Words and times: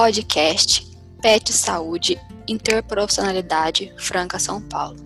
Podcast 0.00 0.96
PET 1.20 1.52
Saúde 1.52 2.18
Interprofissionalidade 2.48 3.92
Franca 3.98 4.38
São 4.38 4.58
Paulo. 4.62 4.96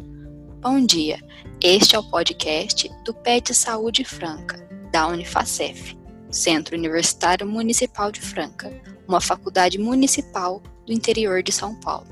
Bom 0.60 0.86
dia, 0.86 1.18
este 1.60 1.96
é 1.96 1.98
o 1.98 2.08
podcast 2.08 2.88
do 3.04 3.12
PET 3.12 3.52
Saúde 3.52 4.04
Franca, 4.04 4.64
da 4.92 5.08
Unifacef, 5.08 5.98
Centro 6.30 6.76
Universitário 6.76 7.44
Municipal 7.44 8.12
de 8.12 8.20
Franca, 8.20 8.72
uma 9.08 9.20
faculdade 9.20 9.78
municipal 9.78 10.62
do 10.86 10.92
interior 10.92 11.42
de 11.42 11.50
São 11.50 11.74
Paulo. 11.80 12.06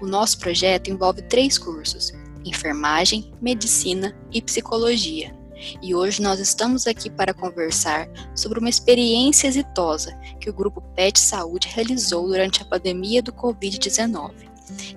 O 0.00 0.06
nosso 0.06 0.38
projeto 0.38 0.88
envolve 0.88 1.22
três 1.22 1.58
cursos: 1.58 2.12
enfermagem, 2.44 3.34
medicina 3.42 4.16
e 4.30 4.40
psicologia 4.40 5.39
e 5.82 5.94
hoje 5.94 6.22
nós 6.22 6.40
estamos 6.40 6.86
aqui 6.86 7.10
para 7.10 7.34
conversar 7.34 8.08
sobre 8.34 8.58
uma 8.58 8.68
experiência 8.68 9.48
exitosa 9.48 10.14
que 10.40 10.48
o 10.48 10.52
grupo 10.52 10.80
PET 10.94 11.18
Saúde 11.18 11.68
realizou 11.68 12.26
durante 12.26 12.62
a 12.62 12.64
pandemia 12.64 13.22
do 13.22 13.32
Covid-19. 13.32 14.32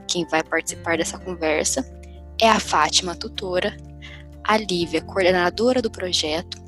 Quem 0.07 0.26
vai 0.27 0.44
participar 0.44 0.98
dessa 0.98 1.18
conversa 1.18 1.85
é 2.41 2.49
a 2.49 2.59
Fátima, 2.59 3.16
tutora, 3.16 3.76
a 4.44 4.57
Lívia, 4.57 5.02
coordenadora 5.02 5.81
do 5.81 5.90
projeto, 5.90 6.62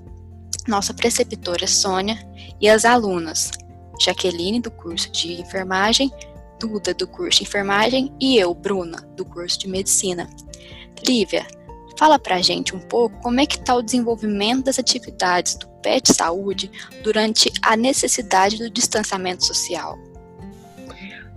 nossa 0.68 0.94
preceptora 0.94 1.68
Sônia 1.68 2.18
e 2.60 2.68
as 2.68 2.86
alunas 2.86 3.52
Jaqueline, 4.00 4.60
do 4.60 4.72
curso 4.72 5.12
de 5.12 5.40
enfermagem, 5.42 6.12
Duda, 6.60 6.94
do 6.94 7.06
curso 7.06 7.40
de 7.40 7.44
enfermagem 7.44 8.14
e 8.20 8.38
eu, 8.38 8.54
Bruna, 8.54 8.98
do 9.16 9.26
curso 9.26 9.60
de 9.60 9.68
medicina. 9.68 10.30
Lívia, 11.06 11.46
Fala 11.98 12.20
pra 12.20 12.42
gente 12.42 12.76
um 12.76 12.80
pouco 12.80 13.18
como 13.22 13.40
é 13.40 13.46
que 13.46 13.56
está 13.56 13.74
o 13.74 13.82
desenvolvimento 13.82 14.66
das 14.66 14.78
atividades 14.78 15.56
do 15.56 15.68
PET 15.82 16.14
Saúde 16.14 16.70
durante 17.04 17.52
a 17.62 17.78
necessidade 17.78 18.58
do 18.58 18.70
distanciamento 18.70 19.46
social. 19.46 19.98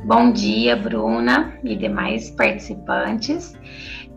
Bom 0.05 0.33
dia, 0.33 0.77
Bruna 0.77 1.59
e 1.63 1.77
demais 1.77 2.31
participantes. 2.31 3.55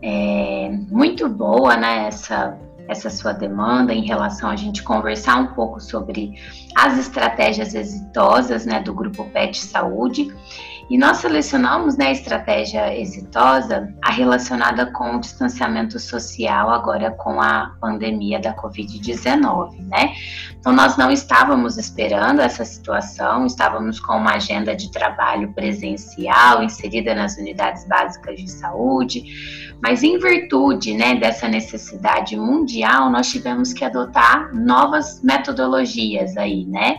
É 0.00 0.68
muito 0.88 1.28
boa 1.28 1.76
né, 1.76 2.08
essa, 2.08 2.58
essa 2.88 3.08
sua 3.08 3.32
demanda 3.32 3.92
em 3.94 4.04
relação 4.04 4.50
a 4.50 4.56
gente 4.56 4.82
conversar 4.82 5.36
um 5.36 5.54
pouco 5.54 5.80
sobre 5.80 6.34
as 6.74 6.98
estratégias 6.98 7.74
exitosas 7.74 8.66
né, 8.66 8.80
do 8.80 8.92
Grupo 8.92 9.24
PET 9.30 9.58
Saúde 9.58 10.34
e 10.92 10.98
nós 10.98 11.16
selecionamos 11.16 11.96
né, 11.96 12.08
a 12.08 12.12
estratégia 12.12 12.94
exitosa 12.94 13.94
a 14.02 14.10
relacionada 14.10 14.84
com 14.92 15.16
o 15.16 15.20
distanciamento 15.20 15.98
social 15.98 16.68
agora 16.68 17.10
com 17.12 17.40
a 17.40 17.74
pandemia 17.80 18.38
da 18.38 18.54
Covid-19, 18.54 19.86
né? 19.86 20.12
Então 20.60 20.70
nós 20.70 20.98
não 20.98 21.10
estávamos 21.10 21.78
esperando 21.78 22.42
essa 22.42 22.62
situação, 22.62 23.46
estávamos 23.46 23.98
com 23.98 24.18
uma 24.18 24.34
agenda 24.34 24.76
de 24.76 24.92
trabalho 24.92 25.54
presencial 25.54 26.62
inserida 26.62 27.14
nas 27.14 27.38
unidades 27.38 27.88
básicas 27.88 28.36
de 28.36 28.50
saúde, 28.50 29.24
mas 29.82 30.02
em 30.02 30.18
virtude 30.18 30.92
né, 30.92 31.14
dessa 31.14 31.48
necessidade 31.48 32.36
mundial, 32.36 33.10
nós 33.10 33.30
tivemos 33.30 33.72
que 33.72 33.82
adotar 33.82 34.54
novas 34.54 35.22
metodologias 35.22 36.36
aí, 36.36 36.66
né? 36.66 36.98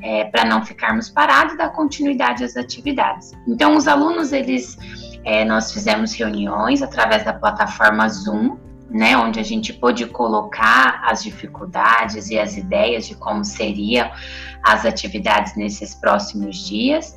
É, 0.00 0.24
para 0.24 0.44
não 0.44 0.64
ficarmos 0.64 1.08
parados 1.08 1.56
dar 1.56 1.70
continuidade 1.70 2.42
às 2.42 2.56
atividades. 2.56 3.32
Então, 3.46 3.76
os 3.76 3.86
alunos, 3.86 4.32
eles, 4.32 4.76
é, 5.24 5.44
nós 5.44 5.72
fizemos 5.72 6.12
reuniões 6.12 6.82
através 6.82 7.24
da 7.24 7.32
plataforma 7.32 8.08
Zoom, 8.08 8.56
né, 8.90 9.16
onde 9.16 9.38
a 9.38 9.42
gente 9.42 9.72
pôde 9.72 10.06
colocar 10.06 11.02
as 11.04 11.22
dificuldades 11.22 12.30
e 12.30 12.38
as 12.38 12.56
ideias 12.56 13.06
de 13.06 13.14
como 13.14 13.44
seriam 13.44 14.10
as 14.64 14.84
atividades 14.84 15.56
nesses 15.56 15.94
próximos 15.94 16.56
dias. 16.66 17.16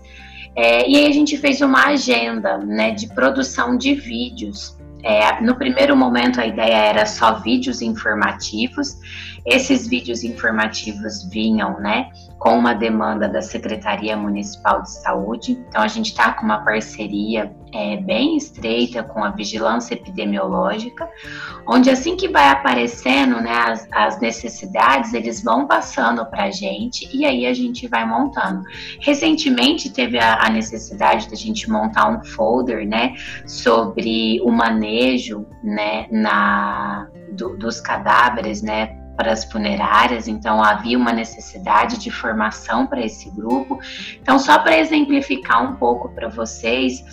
É, 0.55 0.87
e 0.87 0.95
aí 0.95 1.07
a 1.07 1.11
gente 1.11 1.37
fez 1.37 1.61
uma 1.61 1.87
agenda 1.87 2.59
né, 2.59 2.91
de 2.91 3.07
produção 3.07 3.77
de 3.77 3.95
vídeos 3.95 4.77
é, 5.05 5.39
no 5.39 5.55
primeiro 5.55 5.95
momento, 5.95 6.41
a 6.41 6.47
ideia 6.47 6.77
era 6.77 7.05
só 7.05 7.35
vídeos 7.35 7.79
informativos. 7.79 8.97
Esses 9.45 9.87
vídeos 9.87 10.23
informativos 10.23 11.23
vinham, 11.29 11.79
né, 11.79 12.09
com 12.45 12.59
uma 12.59 12.75
demanda 12.75 13.27
da 13.27 13.41
Secretaria 13.41 14.15
Municipal 14.15 14.83
de 14.83 14.91
Saúde. 14.91 15.53
Então, 15.67 15.81
a 15.81 15.87
gente 15.87 16.11
está 16.11 16.31
com 16.31 16.45
uma 16.45 16.63
parceria 16.63 17.51
é, 17.73 17.97
bem 17.97 18.37
estreita 18.37 19.01
com 19.01 19.23
a 19.23 19.31
vigilância 19.31 19.95
epidemiológica, 19.95 21.09
onde 21.67 21.89
assim 21.89 22.15
que 22.15 22.27
vai 22.27 22.49
aparecendo, 22.49 23.41
né, 23.41 23.51
as, 23.51 23.87
as 23.91 24.19
necessidades, 24.21 25.11
eles 25.15 25.43
vão 25.43 25.65
passando 25.65 26.23
para 26.27 26.43
a 26.43 26.51
gente 26.51 27.09
e 27.11 27.25
aí 27.25 27.47
a 27.47 27.53
gente 27.55 27.87
vai 27.87 28.05
montando. 28.05 28.61
Recentemente 29.01 29.89
teve 29.89 30.19
a, 30.19 30.45
a 30.45 30.47
necessidade 30.47 31.27
da 31.27 31.35
gente 31.35 31.67
montar 31.67 32.07
um 32.11 32.23
folder, 32.23 32.87
né, 32.87 33.15
sobre 33.47 34.39
o 34.41 34.51
manejo 34.51 35.47
né, 35.63 36.05
na, 36.11 37.07
do, 37.31 37.57
dos 37.57 37.81
cadáveres 37.81 38.61
né, 38.61 39.03
para 39.15 39.31
as 39.31 39.45
funerárias, 39.45 40.27
então 40.27 40.63
havia 40.63 40.97
uma 40.97 41.13
necessidade 41.13 41.97
de 41.97 42.11
formação 42.11 42.85
para 42.85 43.01
esse 43.01 43.29
grupo. 43.29 43.79
Então, 44.21 44.37
só 44.37 44.59
para 44.59 44.77
exemplificar 44.77 45.63
um 45.63 45.75
pouco 45.75 46.09
para 46.09 46.27
vocês, 46.27 47.03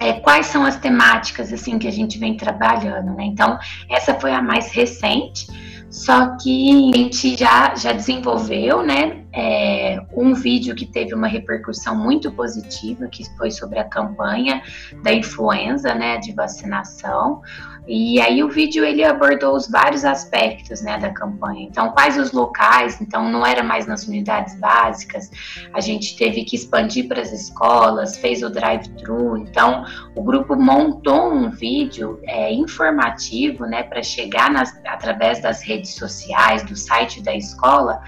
é, 0.00 0.14
quais 0.14 0.46
são 0.46 0.64
as 0.64 0.76
temáticas 0.76 1.52
assim 1.52 1.78
que 1.78 1.86
a 1.86 1.92
gente 1.92 2.18
vem 2.18 2.36
trabalhando, 2.36 3.14
né? 3.14 3.24
Então, 3.24 3.58
essa 3.88 4.14
foi 4.14 4.32
a 4.32 4.42
mais 4.42 4.72
recente, 4.72 5.46
só 5.92 6.36
que 6.38 6.90
a 6.90 6.96
gente 6.96 7.36
já, 7.36 7.74
já 7.74 7.92
desenvolveu, 7.92 8.82
né, 8.82 9.24
é, 9.30 10.00
um 10.16 10.32
vídeo 10.32 10.74
que 10.74 10.86
teve 10.86 11.14
uma 11.14 11.28
repercussão 11.28 11.94
muito 11.94 12.32
positiva, 12.32 13.06
que 13.08 13.24
foi 13.36 13.50
sobre 13.50 13.78
a 13.78 13.84
campanha 13.84 14.62
da 15.02 15.12
influenza, 15.12 15.94
né, 15.94 16.16
de 16.16 16.32
vacinação, 16.32 17.42
e 17.86 18.20
aí 18.20 18.44
o 18.44 18.48
vídeo 18.48 18.84
ele 18.84 19.02
abordou 19.02 19.56
os 19.56 19.68
vários 19.68 20.04
aspectos, 20.04 20.82
né, 20.82 20.98
da 20.98 21.10
campanha. 21.10 21.64
Então, 21.64 21.90
quais 21.90 22.16
os 22.16 22.30
locais? 22.30 23.00
Então, 23.00 23.28
não 23.28 23.44
era 23.44 23.62
mais 23.64 23.86
nas 23.86 24.06
unidades 24.06 24.54
básicas. 24.60 25.30
A 25.74 25.80
gente 25.80 26.16
teve 26.16 26.44
que 26.44 26.54
expandir 26.54 27.08
para 27.08 27.20
as 27.20 27.32
escolas, 27.32 28.16
fez 28.18 28.42
o 28.42 28.50
drive-thru. 28.50 29.36
Então, 29.36 29.84
o 30.14 30.22
grupo 30.22 30.54
montou 30.54 31.32
um 31.32 31.50
vídeo 31.50 32.20
é, 32.22 32.52
informativo, 32.52 33.66
né, 33.66 33.82
para 33.82 34.02
chegar 34.02 34.48
nas, 34.48 34.72
através 34.86 35.42
das 35.42 35.62
redes 35.62 35.94
sociais, 35.94 36.62
do 36.62 36.76
site 36.76 37.20
da 37.20 37.34
escola, 37.34 38.00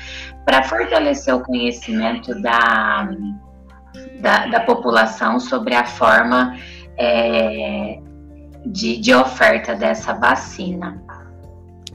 para 0.45 0.63
fortalecer 0.63 1.35
o 1.35 1.41
conhecimento 1.41 2.41
da, 2.41 3.09
da, 4.21 4.47
da 4.47 4.61
população 4.61 5.41
sobre 5.41 5.75
a 5.75 5.85
forma 5.85 6.57
é, 6.97 7.99
de, 8.65 8.97
de 8.99 9.15
oferta 9.15 9.75
dessa 9.75 10.15
vacina. 10.15 11.03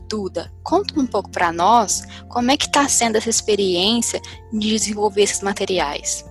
Duda, 0.07 0.51
conta 0.63 0.99
um 0.99 1.05
pouco 1.05 1.29
para 1.29 1.51
nós 1.51 2.03
como 2.27 2.49
é 2.49 2.57
que 2.57 2.65
está 2.65 2.87
sendo 2.87 3.17
essa 3.17 3.29
experiência 3.29 4.19
de 4.51 4.69
desenvolver 4.69 5.21
esses 5.21 5.41
materiais. 5.41 6.25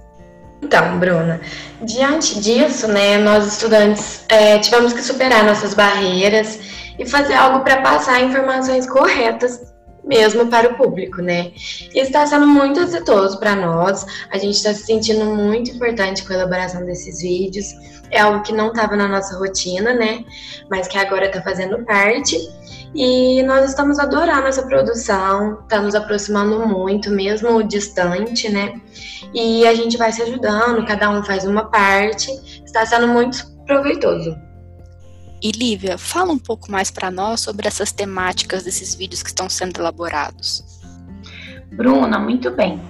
Então, 0.61 0.99
Bruna, 0.99 1.41
diante 1.83 2.41
disso, 2.41 2.89
né, 2.89 3.19
nós 3.19 3.47
estudantes 3.47 4.25
é, 4.29 4.59
tivemos 4.59 4.93
que 4.93 5.03
superar 5.03 5.45
nossas 5.45 5.75
barreiras 5.75 6.59
e 6.99 7.07
fazer 7.07 7.35
algo 7.35 7.61
para 7.61 7.81
passar 7.81 8.21
informações 8.21 8.89
corretas 8.89 9.61
mesmo 10.05 10.47
para 10.47 10.73
o 10.73 10.77
público, 10.77 11.21
né? 11.21 11.53
Está 11.95 12.27
sendo 12.27 12.47
muito 12.47 12.81
exitoso 12.81 13.39
para 13.39 13.55
nós. 13.55 14.07
A 14.31 14.39
gente 14.39 14.57
está 14.57 14.73
se 14.73 14.85
sentindo 14.85 15.25
muito 15.25 15.71
importante 15.71 16.25
com 16.25 16.33
a 16.33 16.37
elaboração 16.37 16.85
desses 16.85 17.21
vídeos. 17.21 17.67
É 18.11 18.21
algo 18.21 18.43
que 18.43 18.53
não 18.53 18.69
estava 18.69 18.97
na 18.97 19.07
nossa 19.07 19.39
rotina, 19.39 19.93
né? 19.93 20.25
Mas 20.71 20.89
que 20.89 20.97
agora 20.97 21.27
está 21.27 21.43
fazendo 21.43 21.85
parte. 21.85 22.37
E 22.95 23.43
nós 23.43 23.69
estamos 23.69 23.99
adorando 23.99 24.47
essa 24.47 24.63
produção, 24.63 25.61
está 25.61 25.81
nos 25.81 25.95
aproximando 25.95 26.67
muito, 26.67 27.11
mesmo 27.11 27.63
distante, 27.63 28.49
né? 28.49 28.81
E 29.35 29.67
a 29.67 29.75
gente 29.75 29.99
vai 29.99 30.11
se 30.11 30.23
ajudando, 30.23 30.87
cada 30.87 31.11
um 31.11 31.23
faz 31.23 31.45
uma 31.45 31.67
parte. 31.71 32.31
Está 32.65 32.87
sendo 32.87 33.09
muito 33.09 33.47
proveitoso. 33.67 34.48
E 35.41 35.53
Lívia, 35.53 35.97
fala 35.97 36.33
um 36.33 36.39
pouco 36.39 36.71
mais 36.71 36.91
para 36.91 37.11
nós 37.11 37.41
sobre 37.41 37.69
essas 37.69 37.93
temáticas 37.93 38.65
desses 38.65 38.95
vídeos 38.95 39.23
que 39.23 39.29
estão 39.29 39.49
sendo 39.49 39.81
elaborados. 39.81 40.65
Bruna, 41.73 42.19
muito 42.19 42.51
bem. 42.51 42.81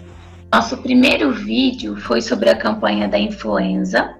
Nosso 0.50 0.78
primeiro 0.78 1.30
vídeo 1.30 1.96
foi 1.96 2.22
sobre 2.22 2.48
a 2.48 2.56
campanha 2.56 3.06
da 3.06 3.18
influenza. 3.18 4.14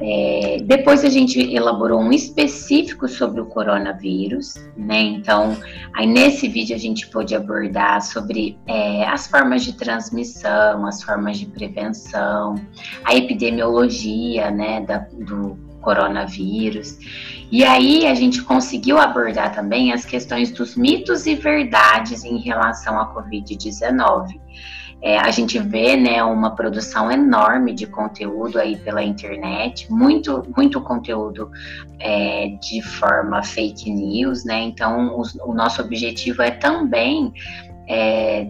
É, 0.00 0.58
depois 0.62 1.04
a 1.04 1.08
gente 1.08 1.40
elaborou 1.40 2.00
um 2.00 2.12
específico 2.12 3.08
sobre 3.08 3.40
o 3.40 3.46
coronavírus, 3.46 4.54
né? 4.76 5.00
Então, 5.00 5.56
aí 5.94 6.06
nesse 6.06 6.48
vídeo 6.48 6.76
a 6.76 6.78
gente 6.78 7.08
pôde 7.08 7.34
abordar 7.34 8.02
sobre 8.02 8.58
é, 8.66 9.04
as 9.08 9.26
formas 9.26 9.64
de 9.64 9.72
transmissão, 9.72 10.86
as 10.86 11.02
formas 11.02 11.38
de 11.38 11.46
prevenção, 11.46 12.54
a 13.04 13.16
epidemiologia, 13.16 14.50
né, 14.50 14.82
da, 14.82 14.98
do 14.98 15.67
coronavírus. 15.80 16.98
E 17.50 17.64
aí 17.64 18.06
a 18.06 18.14
gente 18.14 18.42
conseguiu 18.42 18.98
abordar 18.98 19.54
também 19.54 19.92
as 19.92 20.04
questões 20.04 20.50
dos 20.50 20.76
mitos 20.76 21.26
e 21.26 21.34
verdades 21.34 22.24
em 22.24 22.38
relação 22.38 23.00
à 23.00 23.14
Covid-19. 23.14 24.38
é, 25.00 25.16
a 25.16 25.30
gente 25.30 25.58
vê 25.60 25.96
né, 25.96 26.22
uma 26.24 26.56
produção 26.56 27.10
enorme 27.10 27.72
de 27.72 27.86
conteúdo 27.86 28.58
aí 28.58 28.76
pela 28.76 29.02
internet, 29.02 29.90
muito, 29.90 30.42
muito 30.56 30.80
conteúdo 30.80 31.50
é, 32.00 32.48
de 32.60 32.82
forma 32.82 33.42
fake 33.42 33.90
news, 33.90 34.44
né? 34.44 34.60
Então, 34.60 35.16
o, 35.16 35.50
o 35.50 35.54
nosso 35.54 35.80
objetivo 35.80 36.42
é 36.42 36.50
também 36.50 37.32
é, 37.88 38.48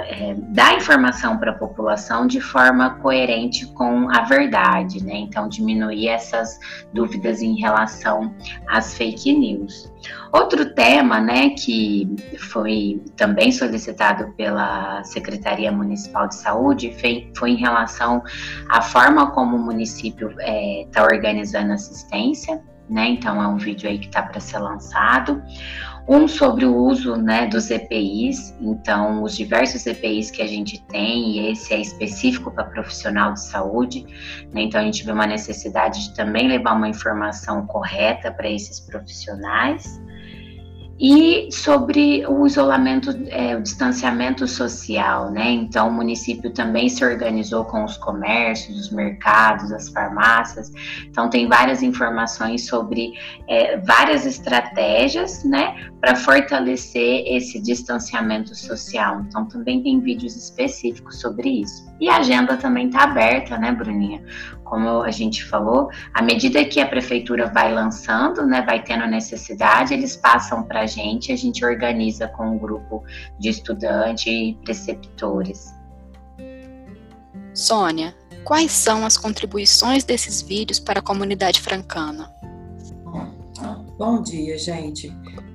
é, 0.00 0.34
dar 0.38 0.76
informação 0.76 1.38
para 1.38 1.52
a 1.52 1.54
população 1.54 2.26
de 2.26 2.40
forma 2.40 2.90
coerente 2.96 3.66
com 3.74 4.10
a 4.10 4.22
verdade, 4.22 5.04
né? 5.04 5.14
Então, 5.14 5.48
diminuir 5.48 6.08
essas 6.08 6.58
dúvidas 6.92 7.42
em 7.42 7.56
relação 7.58 8.34
às 8.68 8.94
fake 8.94 9.32
news. 9.32 9.92
Outro 10.32 10.74
tema, 10.74 11.20
né, 11.20 11.50
que 11.50 12.08
foi 12.50 13.02
também 13.16 13.52
solicitado 13.52 14.32
pela 14.32 15.04
Secretaria 15.04 15.70
Municipal 15.70 16.26
de 16.26 16.36
Saúde 16.36 16.94
foi, 17.38 17.50
em 17.50 17.56
relação 17.56 18.22
à 18.70 18.80
forma 18.80 19.30
como 19.32 19.56
o 19.56 19.60
município 19.60 20.30
está 20.30 21.02
é, 21.02 21.04
organizando 21.04 21.72
assistência, 21.72 22.62
né? 22.88 23.08
Então, 23.08 23.42
é 23.42 23.46
um 23.46 23.56
vídeo 23.56 23.88
aí 23.88 23.98
que 23.98 24.06
está 24.06 24.22
para 24.22 24.40
ser 24.40 24.58
lançado 24.58 25.42
um 26.08 26.26
sobre 26.26 26.64
o 26.64 26.74
uso 26.74 27.16
né, 27.16 27.46
dos 27.46 27.70
EPIs, 27.70 28.54
então 28.60 29.22
os 29.22 29.36
diversos 29.36 29.81
EPIs 29.86 30.30
que 30.30 30.42
a 30.42 30.46
gente 30.46 30.82
tem, 30.84 31.36
e 31.36 31.50
esse 31.50 31.72
é 31.74 31.80
específico 31.80 32.50
para 32.50 32.64
profissional 32.64 33.32
de 33.32 33.42
saúde, 33.42 34.06
né, 34.52 34.62
então 34.62 34.80
a 34.80 34.84
gente 34.84 35.04
vê 35.04 35.12
uma 35.12 35.26
necessidade 35.26 36.08
de 36.08 36.14
também 36.14 36.48
levar 36.48 36.74
uma 36.74 36.88
informação 36.88 37.66
correta 37.66 38.30
para 38.30 38.50
esses 38.50 38.80
profissionais 38.80 40.00
e 40.98 41.50
sobre 41.50 42.24
o 42.26 42.46
isolamento, 42.46 43.10
é, 43.28 43.56
o 43.56 43.62
distanciamento 43.62 44.46
social, 44.46 45.30
né? 45.30 45.50
Então, 45.50 45.88
o 45.88 45.92
município 45.92 46.50
também 46.50 46.88
se 46.88 47.04
organizou 47.04 47.64
com 47.64 47.84
os 47.84 47.96
comércios, 47.96 48.78
os 48.78 48.90
mercados, 48.90 49.72
as 49.72 49.88
farmácias. 49.88 50.70
Então, 51.06 51.28
tem 51.28 51.48
várias 51.48 51.82
informações 51.82 52.66
sobre 52.66 53.12
é, 53.48 53.78
várias 53.78 54.26
estratégias, 54.26 55.44
né, 55.44 55.90
para 56.00 56.14
fortalecer 56.14 57.24
esse 57.26 57.60
distanciamento 57.60 58.54
social. 58.54 59.22
Então, 59.26 59.46
também 59.46 59.82
tem 59.82 60.00
vídeos 60.00 60.36
específicos 60.36 61.20
sobre 61.20 61.48
isso. 61.48 61.90
E 62.00 62.08
a 62.08 62.18
agenda 62.18 62.56
também 62.56 62.86
está 62.86 63.04
aberta, 63.04 63.56
né, 63.56 63.72
Bruninha? 63.72 64.22
como 64.72 65.02
a 65.02 65.10
gente 65.10 65.44
falou, 65.44 65.90
à 66.14 66.22
medida 66.22 66.64
que 66.64 66.80
a 66.80 66.86
prefeitura 66.86 67.46
vai 67.46 67.70
lançando, 67.70 68.46
né, 68.46 68.62
vai 68.62 68.82
tendo 68.82 69.06
necessidade, 69.06 69.92
eles 69.92 70.16
passam 70.16 70.62
para 70.62 70.80
a 70.80 70.86
gente, 70.92 71.32
a 71.32 71.36
gente 71.36 71.64
organiza 71.64 72.28
com 72.28 72.50
um 72.50 72.58
grupo 72.58 73.02
de 73.38 73.48
estudantes 73.48 74.26
e 74.26 74.58
preceptores. 74.64 75.74
Sônia, 77.54 78.14
quais 78.44 78.72
são 78.72 79.04
as 79.04 79.16
contribuições 79.16 80.04
desses 80.04 80.42
vídeos 80.42 80.78
para 80.78 81.00
a 81.00 81.02
comunidade 81.02 81.60
francana? 81.60 82.32
Bom 83.98 84.22
dia, 84.22 84.58
gente. 84.58 85.14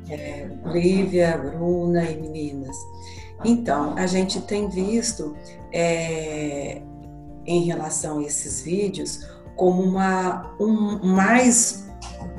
É, 0.09 0.47
Lívia, 0.65 1.37
Bruna 1.37 2.03
e 2.03 2.15
meninas. 2.21 2.77
Então, 3.43 3.95
a 3.97 4.07
gente 4.07 4.39
tem 4.41 4.69
visto 4.69 5.35
é, 5.73 6.81
em 7.45 7.63
relação 7.65 8.19
a 8.19 8.23
esses 8.23 8.61
vídeos 8.61 9.27
como 9.55 9.81
uma, 9.81 10.55
um, 10.59 11.05
mais 11.05 11.86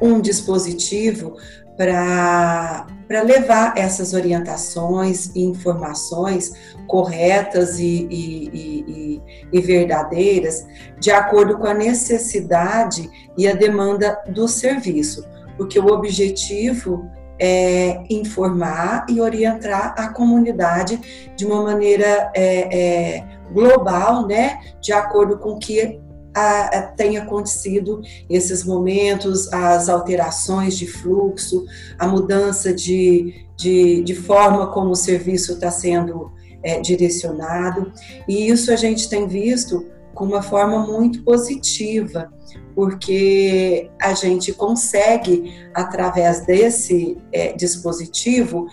um 0.00 0.20
dispositivo 0.20 1.36
para 1.76 2.86
levar 3.24 3.74
essas 3.76 4.12
orientações 4.12 5.30
e 5.34 5.44
informações 5.44 6.52
corretas 6.88 7.78
e, 7.78 8.08
e, 8.10 8.50
e, 8.52 9.22
e, 9.52 9.60
verdadeiras 9.60 10.66
de 10.98 11.12
acordo 11.12 11.56
com 11.56 11.66
a 11.68 11.74
necessidade 11.74 13.08
e 13.36 13.46
a 13.46 13.54
demanda 13.54 14.20
do 14.28 14.48
serviço, 14.48 15.24
porque 15.56 15.78
o 15.78 15.86
objetivo 15.86 17.08
é 17.38 18.02
informar 18.10 19.06
e 19.08 19.20
orientar 19.20 19.94
a 19.96 20.08
comunidade 20.08 21.30
de 21.36 21.46
uma 21.46 21.62
maneira 21.62 22.32
é, 22.34 23.16
é, 23.16 23.24
global, 23.52 24.26
né, 24.26 24.58
de 24.80 24.92
acordo 24.92 25.38
com 25.38 25.56
que 25.56 26.00
a, 26.34 26.78
a, 26.78 26.82
tem 26.82 27.16
acontecido 27.16 28.00
esses 28.28 28.64
momentos, 28.64 29.52
as 29.52 29.88
alterações 29.88 30.76
de 30.76 30.86
fluxo, 30.86 31.64
a 31.98 32.06
mudança 32.06 32.72
de, 32.72 33.46
de, 33.56 34.02
de 34.02 34.14
forma 34.14 34.68
como 34.72 34.90
o 34.90 34.96
serviço 34.96 35.52
está 35.52 35.70
sendo 35.70 36.30
é, 36.62 36.80
direcionado, 36.80 37.92
e 38.28 38.48
isso 38.48 38.72
a 38.72 38.76
gente 38.76 39.08
tem 39.08 39.26
visto 39.26 39.86
com 40.14 40.24
uma 40.24 40.42
forma 40.42 40.84
muito 40.84 41.22
positiva, 41.22 42.32
porque 42.74 43.90
a 44.00 44.14
gente 44.14 44.52
consegue, 44.52 45.52
através 45.74 46.44
desse 46.44 47.16
é, 47.32 47.52
dispositivo, 47.52 48.66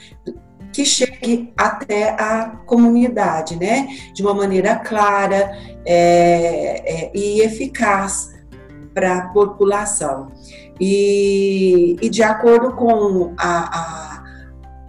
que 0.75 0.83
chegue 0.83 1.53
até 1.55 2.09
a 2.21 2.47
comunidade, 2.65 3.55
né? 3.55 3.87
De 4.13 4.21
uma 4.21 4.33
maneira 4.33 4.75
clara 4.75 5.57
é, 5.85 7.05
é, 7.05 7.11
e 7.15 7.39
eficaz 7.39 8.35
para 8.93 9.19
a 9.19 9.21
população. 9.29 10.33
E, 10.77 11.95
e, 12.01 12.09
de 12.09 12.21
acordo 12.21 12.73
com 12.73 13.33
a, 13.37 13.79
a 13.79 14.23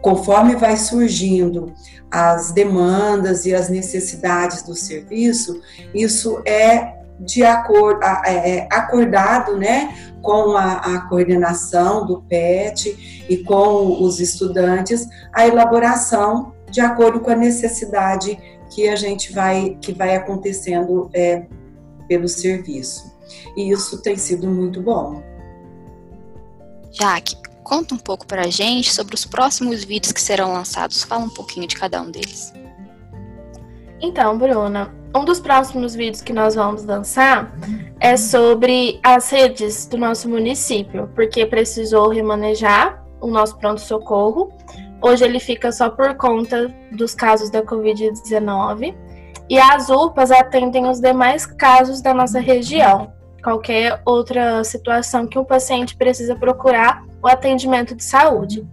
conforme 0.02 0.56
vai 0.56 0.76
surgindo 0.76 1.72
as 2.10 2.50
demandas 2.50 3.46
e 3.46 3.54
as 3.54 3.68
necessidades 3.68 4.62
do 4.62 4.74
serviço, 4.74 5.60
isso 5.94 6.42
é 6.44 6.96
de 7.20 7.44
acordo, 7.44 8.02
é, 8.24 8.58
é, 8.58 8.68
acordado 8.72 9.56
né, 9.56 9.94
com 10.26 10.56
a, 10.56 10.73
a, 10.78 11.00
coordenação 11.08 12.05
do 12.05 12.20
PET 12.23 13.25
e 13.28 13.38
com 13.38 14.02
os 14.02 14.19
estudantes 14.19 15.08
a 15.32 15.46
elaboração 15.46 16.52
de 16.69 16.81
acordo 16.81 17.20
com 17.20 17.31
a 17.31 17.37
necessidade 17.37 18.37
que 18.69 18.88
a 18.88 18.96
gente 18.96 19.32
vai 19.32 19.78
que 19.81 19.93
vai 19.93 20.17
acontecendo 20.17 21.08
é, 21.14 21.46
pelo 22.08 22.26
serviço 22.26 23.14
e 23.56 23.70
isso 23.70 24.02
tem 24.02 24.17
sido 24.17 24.49
muito 24.49 24.82
bom. 24.82 25.23
Jaque, 26.93 27.37
conta 27.62 27.94
um 27.94 27.99
pouco 27.99 28.26
para 28.26 28.43
a 28.43 28.50
gente 28.50 28.93
sobre 28.93 29.14
os 29.14 29.25
próximos 29.25 29.84
vídeos 29.84 30.12
que 30.12 30.20
serão 30.20 30.52
lançados. 30.52 31.05
Fala 31.05 31.25
um 31.25 31.31
pouquinho 31.31 31.69
de 31.69 31.76
cada 31.76 32.02
um 32.02 32.11
deles. 32.11 32.52
Então, 34.00 34.37
Bruna, 34.37 34.95
um 35.16 35.25
dos 35.25 35.40
próximos 35.40 35.94
vídeos 35.94 36.20
que 36.20 36.32
nós 36.32 36.54
vamos 36.54 36.85
lançar 36.85 37.50
é 37.99 38.16
sobre 38.16 39.00
as 39.02 39.30
redes 39.30 39.87
do 39.87 39.96
nosso 39.96 40.28
município, 40.28 41.11
porque 41.14 41.46
precisou 41.46 42.08
remanejar 42.08 43.02
o 43.20 43.28
nosso 43.28 43.56
pronto-socorro. 43.58 44.52
Hoje 45.00 45.25
ele 45.25 45.40
fica 45.40 45.73
só 45.73 45.88
por 45.88 46.14
conta 46.16 46.73
dos 46.92 47.14
casos 47.14 47.50
da 47.50 47.62
Covid-19 47.62 48.94
e 49.49 49.58
as 49.58 49.88
UPAs 49.88 50.30
atendem 50.30 50.88
os 50.88 51.00
demais 51.00 51.46
casos 51.46 52.00
da 52.02 52.12
nossa 52.12 52.40
região. 52.40 53.15
Qualquer 53.46 54.02
outra 54.04 54.64
situação 54.64 55.24
que 55.24 55.38
um 55.38 55.44
paciente 55.44 55.96
precisa 55.96 56.34
procurar 56.34 57.04
o 57.22 57.28
atendimento 57.28 57.94
de 57.94 58.02
saúde. 58.02 58.66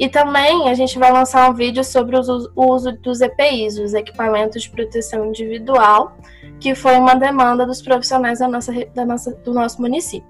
E 0.00 0.08
também 0.08 0.68
a 0.68 0.74
gente 0.74 0.98
vai 0.98 1.12
lançar 1.12 1.48
um 1.48 1.54
vídeo 1.54 1.84
sobre 1.84 2.16
o 2.16 2.50
uso 2.56 2.90
dos 2.90 3.20
EPIs, 3.20 3.78
os 3.78 3.94
equipamentos 3.94 4.64
de 4.64 4.70
proteção 4.70 5.26
individual, 5.26 6.18
que 6.58 6.74
foi 6.74 6.96
uma 6.96 7.14
demanda 7.14 7.64
dos 7.64 7.80
profissionais 7.80 8.40
da 8.40 8.48
nossa, 8.48 8.72
da 8.92 9.06
nossa, 9.06 9.30
do 9.30 9.54
nosso 9.54 9.80
município. 9.80 10.28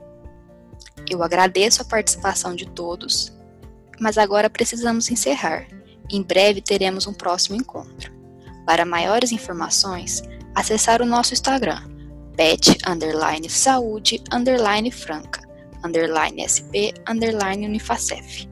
Eu 1.10 1.22
agradeço 1.22 1.80
a 1.80 1.87
participação 1.87 2.54
de 2.54 2.66
todos, 2.66 3.34
mas 3.99 4.18
agora 4.18 4.50
precisamos 4.50 5.10
encerrar. 5.10 5.66
Em 6.10 6.22
breve 6.22 6.60
teremos 6.60 7.06
um 7.06 7.14
próximo 7.14 7.56
encontro. 7.56 8.12
Para 8.66 8.84
maiores 8.84 9.32
informações, 9.32 10.22
acessar 10.54 11.00
o 11.00 11.06
nosso 11.06 11.32
Instagram, 11.32 11.80
pet 12.40 12.88
underline 12.88 13.44
saúde 13.44 14.16
underline 14.32 14.90
franca 14.90 15.44
underline 15.85 16.40
sp 16.49 16.88
underline 17.04 17.61
unifacef. 17.61 18.50